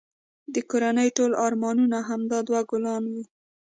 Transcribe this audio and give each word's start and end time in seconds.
د 0.53 0.55
کورنی 0.69 1.07
ټول 1.17 1.31
ارمانونه 1.45 1.97
همدا 2.09 2.39
دوه 2.47 2.61
ګلان 2.71 3.03
وه 3.11 3.23